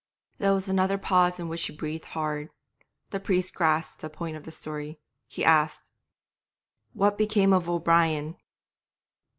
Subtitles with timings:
[0.39, 2.49] There was another pause in which she breathed hard;
[3.11, 5.91] the priest grasped the point of the story; he asked
[6.93, 8.35] 'What became of O'Brien?'